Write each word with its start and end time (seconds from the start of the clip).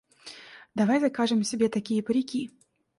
Давай 0.73 0.99
закажем 0.99 1.43
себе 1.43 1.69
такие 1.69 2.01
парики! 2.01 2.49